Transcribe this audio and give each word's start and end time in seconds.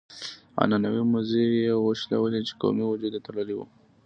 عنعنوي 0.59 1.03
مزي 1.13 1.43
يې 1.63 1.73
وشلول 1.85 2.31
چې 2.47 2.53
قومي 2.61 2.83
وجود 2.87 3.11
يې 3.17 3.21
تړلی 3.25 3.55
و. 3.55 3.59